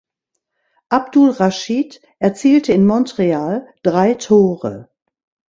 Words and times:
Abdul 0.89 1.29
Rashid 1.35 2.01
erzielte 2.17 2.73
in 2.73 2.87
Montreal 2.87 3.67
drei 3.83 4.15
Tore. 4.15 4.89